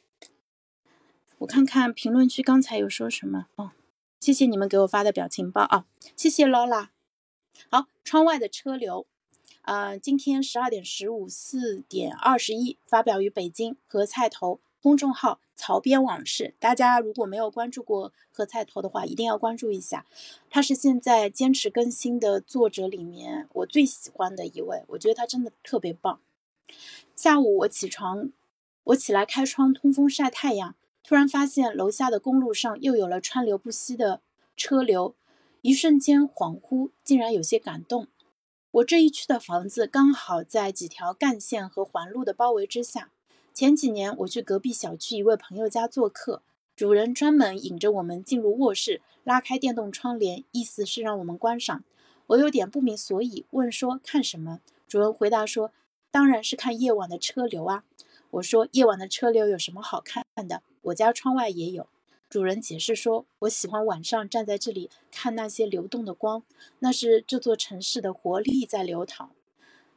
[1.39, 3.73] 我看看评论区刚才有说什么哦。
[4.21, 5.85] 谢谢你们给我发的表情包啊！
[6.17, 6.89] 谢谢 Lola。
[7.69, 9.07] 好，窗外的车流，
[9.65, 16.55] 呃，今天十二点十五，四点二十一，发表于北京何菜头公众号“曹编往事”。
[16.61, 20.05] 大家如果没有关注过何菜头的话，一定要关注一下。
[20.51, 26.21] 他是现在坚持更新的作者里面我最喜欢的一位，我觉得他真的特别棒。
[27.17, 28.31] 下午我起床，
[28.85, 30.75] 我起来开窗通风晒太阳。
[31.03, 34.21] 突然发现楼下的公路上又有了川流不息的
[34.59, 35.15] 车流，
[35.63, 38.09] 一瞬间恍惚，竟然有些感动。
[38.75, 43.13] 我这一区的房子刚好在几条干线和环路的包围之下。
[43.53, 46.43] 前几年我去隔壁小区一位朋友家做客，
[46.75, 51.85] 主人专门引着我们进入卧室，拉开电动窗帘，意思是让我们观赏。
[52.27, 54.59] 我有点不明所以，问说看什么？
[54.89, 55.71] 主人回答说，
[56.11, 57.85] 当然是看夜晚的车流啊。
[58.33, 60.63] 我说夜晚的车流有什么好看的？
[60.83, 61.87] 我家窗外也有。
[62.35, 66.43] 主人解释说：“我喜欢晚上站在这里看那些流动的光，
[66.81, 69.31] 那是这座城市的活力在流淌。”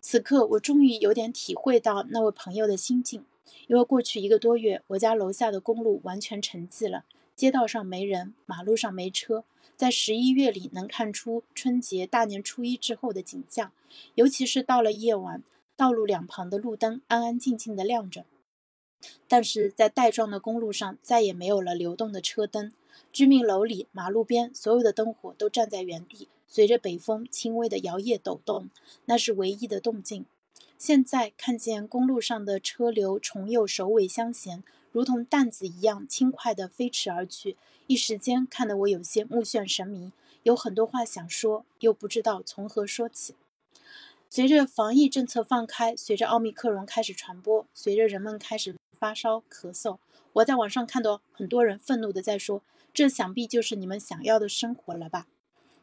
[0.01, 3.25] 此刻，我终于有点体会到那位朋友的心境。
[3.65, 9.43] 因为过去一个多月，我家楼下的公路完全沉寂了，街道上没人，马路上没车。
[9.75, 13.71] 在十一月里，能看出春节大年初一之后的景象，
[14.13, 15.41] 尤其是到了夜晚，
[15.75, 18.25] 道路两旁的路灯安安静静地亮着。
[19.27, 22.71] 但是在带状的公路上再也没有了流动的车灯，
[23.11, 28.69] 居民楼里、马路边所有的灯火都站在原地，随着北风轻微的摇曳抖动，
[29.05, 30.25] 那是唯一的动静。
[30.77, 40.11] 现在看见公路上的车流重又首尾相衔，如同弹子一样轻快地飞驰而去，一时间看得我有些目眩神迷，
[40.43, 43.35] 有很多话想说，又不知道从何说起。
[44.29, 48.76] 随着防疫政策放开，随着奥密克戎开始传播，随着人们开始。
[48.97, 49.97] 发烧、咳嗽，
[50.33, 52.61] 我在网上看到很多人愤怒的在说
[52.93, 55.27] ：“这想必就是你们想要的生活了吧？”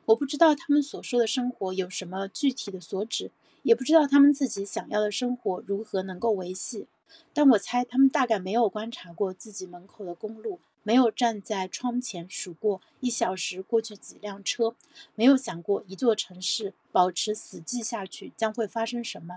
[0.07, 3.31] 我不知道他们所说的生活有什么具体的所指，
[3.63, 6.87] 也不知道他们自己想要的生活如何能够维系。
[7.33, 14.75] 但我猜他们大概没有观察过自己门口的公路，没有站在窗前数过一小时过去几辆车，
[15.15, 19.37] 没有想过一座城市保持死寂下去将会发生什么。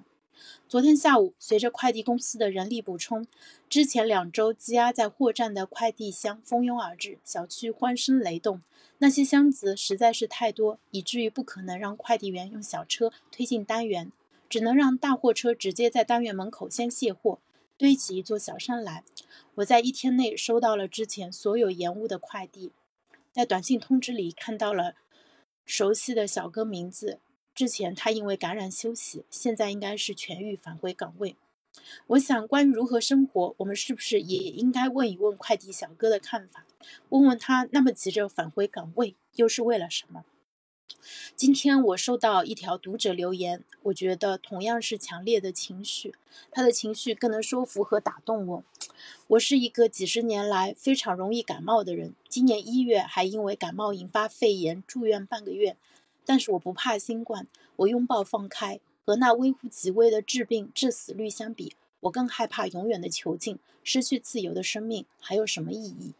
[0.68, 3.26] 昨天下午，随着快递公司的人力补充，
[3.70, 8.62] 之前两周积压在货站的快递箱蜂拥而至，小区欢声雷动。
[9.00, 14.12] 那些箱子实在是太多，以至于不可能让快递员用小车推进单元，
[14.50, 17.40] 只能让大货车直接在单元门口先卸货，
[17.78, 19.04] 堆起一座小山来。
[19.56, 22.72] 我在一天内收到了之前所有延误的快递，
[23.32, 24.96] 在短信通知里看到了
[25.66, 27.20] 熟悉的小哥名字。
[27.58, 31.36] 之前他因为感染休息，现在应该是痊愈返回岗位。
[32.06, 36.68] 我想，关于如何生活，我们是不是也应该问一问快递小哥的看法？
[37.10, 40.24] 问问他那么急着返回岗位，又是为了什么？
[41.36, 46.14] 今天我收到一条读者留言，我觉得同样是强烈的情绪，
[46.52, 48.64] 他的情绪更能说服和打动我。
[49.30, 55.76] 我是一个几十年来非常容易感冒的人，今年一月还因为感冒引发肺炎住院半个月。
[56.28, 57.48] 但是我不怕新冠，
[57.78, 58.80] 我拥抱放开。
[59.04, 66.14] 和那微乎其微的致病致死率相比，我更害怕永远的囚禁，失去自由的生命还有什么意义？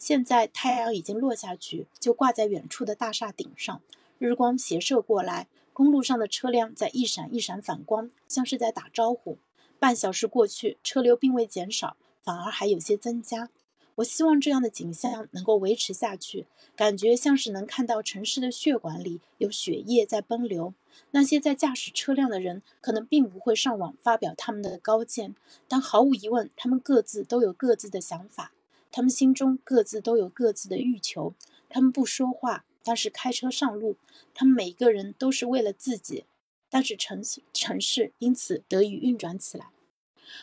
[0.00, 3.80] 现在太阳已经落下去，就挂在远处的大厦顶上，
[4.18, 9.38] 日光斜射过来，公路上的车辆在一闪一闪反光，像是在打招呼。
[9.78, 13.48] 半小时过去，车流并未减少，反而还有些增加。
[13.96, 20.74] 我希望这样的景象能够维持下去，感觉像是能看到城市的血管里有血液在奔流。
[21.10, 25.34] 那些在驾驶车辆的人可能并不会上网发表他们的高见，
[25.68, 28.52] 但毫无疑问，他们各自都有各自的想法，
[28.90, 31.34] 他们心中各自都有各自的欲求。
[31.68, 33.96] 他们不说话，但是开车上路。
[34.32, 36.24] 他们每一个人都是为了自己，
[36.70, 37.20] 但是城
[37.52, 39.66] 城市因此得以运转起来。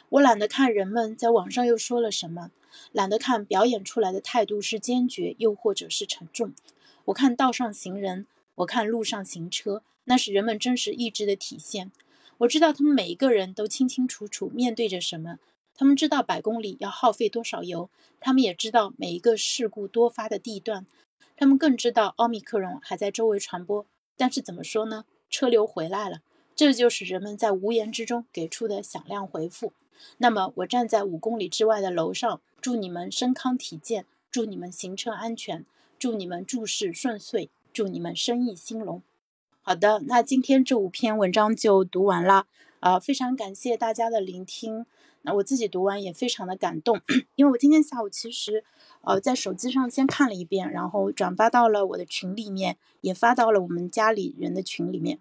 [0.09, 2.51] 我懒得看人们在网上又说了什么。
[2.93, 6.53] 懒得看表演出来的态度是坚决，又或者是沉重。
[7.05, 8.25] 我看道上行人，
[8.55, 11.91] 我看路上行车，那是人们真实意志的体现。
[12.39, 15.39] 我知道他们每一个人都清清楚楚面对着什么，
[15.75, 20.85] 他们知道百公里要耗费多少油，他们也知道每一个事故多发的地段，
[21.35, 23.85] 他们更知道奥密克戎还在周围传播。
[24.15, 25.05] 但是怎么说呢？
[25.29, 26.21] 车流回来了，
[26.61, 29.73] 这就是人们在无言之中给出的响亮回复。
[30.19, 35.65] 那么，我站在五公里之外的楼上，祝你们身康体健，祝你们行车安全，
[35.97, 39.01] 祝你们诸事顺遂，祝你们生意兴隆。
[39.63, 42.45] 好的，那今天这五篇文章就读完了，
[42.79, 44.85] 啊，非常感谢大家的聆听。
[45.23, 47.01] 那我自己读完也非常的感动，
[47.33, 48.63] 因为我今天下午其实，
[49.01, 55.17] 呃，在手机上先看了一遍，然后转发到了我的群里面，也发到了我们家里人的群里面。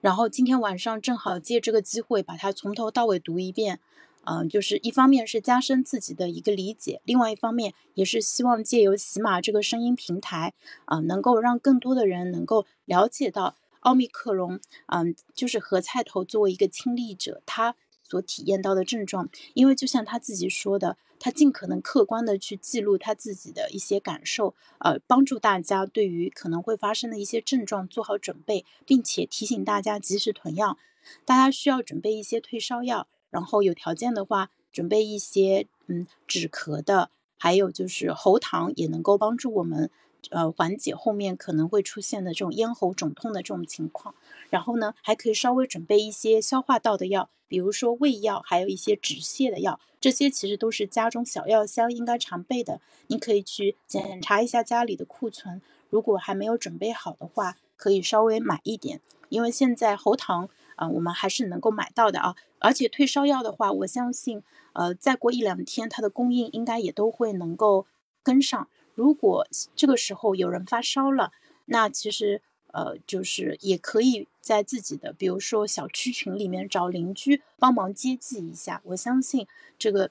[0.00, 3.80] 然后今天晚上正好借这个机会把它从头到尾读一遍，
[4.24, 10.54] 嗯，就是一方面是加深自己的一个理解，另外一方面也是希望借由喜马这个声音平台，
[10.84, 17.74] 啊，能够让更多的人能够了解到奥密克戎，嗯，就是何菜头作为一个亲历者，他。
[18.06, 30.76] 所体验到的症状，因为就像他自己说的，他尽可能客观的去记录他自己的一些感受，呃，帮助大家对于可能会发生的一些症状做好准备，并且提醒大家及时囤药。
[31.24, 37.08] 大家需要准备一些退烧药，然后有条件的话，准备一些嗯止咳的，
[37.38, 39.90] 还有就是喉糖也能够帮助我们。
[40.30, 44.14] 呃，缓解后面可能会出现的这种咽喉肿痛的这种情况，
[44.48, 52.80] 然后呢，还可以稍微准备一些消化道的药，比如说胃药，还有一些止泻的药，这些其实都是家中小药箱应该常备的。
[53.06, 62.34] 您可以去检查一下家里的库存，如果还没有准备好的话，可以稍微买一点，因为现在喉糖啊，我们还是能够买到的啊。
[62.58, 64.42] 而且退烧药的话，我相信，
[64.72, 67.86] 呃，再过一两天它的供应应该也都会能够
[68.24, 68.68] 跟上。
[68.96, 69.46] 如果
[69.76, 71.30] 这个时候有人发烧了，
[71.66, 72.42] 那其实。
[72.76, 78.80] 呃，就是也可以在自己的，比如说小区群里面找邻居帮忙接济一下。
[78.84, 79.46] 我相信
[79.78, 80.10] 这个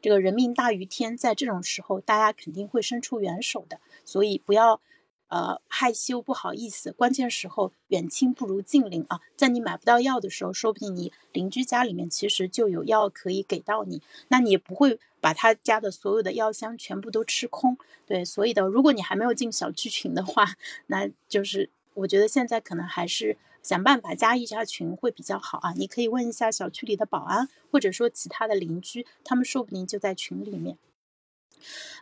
[0.00, 4.80] 这个人命大于天，在这种时候大家肯定会伸出援手的，所以不要。
[5.28, 9.20] 呃，害羞不好意思，关键时候远亲不如近邻啊！
[9.36, 17.76] 在你买不到药的时候，说不定你邻居家里面其实就有药可以给到你，那你也不会把他家的所有的药箱全部都吃空。
[18.06, 20.46] 对，所以的，如果你还没有进小区群的话，
[20.86, 25.72] 那就是我觉得现在可能还是想办法加一下群会比较好啊！
[25.76, 30.78] 你可以问一下小区里的保安，或者说其他的邻居，他们说不定就在群里面。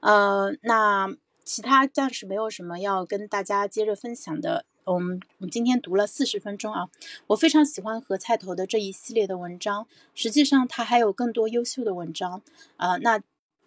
[0.03, 1.17] 呃，那。
[1.47, 4.65] 其他暂时没有什么要跟大家接着分享的。
[4.85, 6.89] 我们我们今天读了四十分钟啊，
[7.27, 9.87] 我非常喜欢何菜头的这一系列的文章。
[10.15, 12.41] 实际上他还有更多优秀的文章
[12.79, 12.97] 啊。
[12.97, 13.21] 那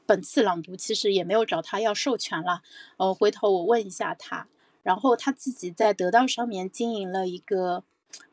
[0.07, 2.63] 本次朗读其实也没有找他要授权了，
[2.97, 4.47] 呃，回头我问一下他。
[4.87, 7.83] 然后他自己在得到上面经营了一个，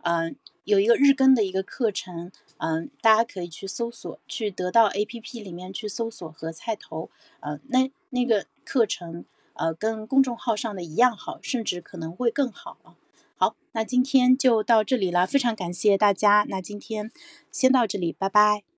[0.02, 9.24] 嗯，有一个日更的一个课程，嗯，大家可以去搜索，去得到 APP 里面去搜索和菜头，呃，那那个课程。
[9.57, 12.96] 呃，跟公众号上的一样好，甚至可能会更好啊。
[13.36, 16.44] 好，那今天就到这里了，非常感谢大家。
[16.48, 17.12] 那今天
[17.52, 18.74] 先到这里，拜拜。